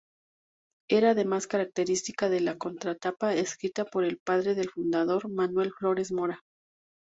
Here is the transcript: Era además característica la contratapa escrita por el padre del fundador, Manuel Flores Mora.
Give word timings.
Era 0.89 1.11
además 1.11 1.45
característica 1.45 2.27
la 2.27 2.57
contratapa 2.57 3.35
escrita 3.35 3.85
por 3.85 4.03
el 4.03 4.17
padre 4.17 4.55
del 4.55 4.71
fundador, 4.71 5.29
Manuel 5.29 5.71
Flores 5.77 6.11
Mora. 6.11 6.41